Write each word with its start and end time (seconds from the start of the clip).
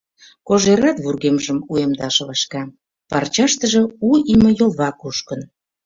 Кожерат 0.47 0.97
вургемжым 1.03 1.59
уэмдаш 1.71 2.15
вашка: 2.27 2.63
парчаштыже 3.09 3.83
у 4.07 4.09
име 4.33 4.51
йолва 4.59 4.89
кушкын. 4.99 5.41